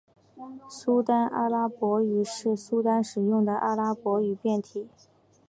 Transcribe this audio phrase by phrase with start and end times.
[0.67, 4.87] 苏丹阿拉伯语是苏丹使用的阿拉伯语变体。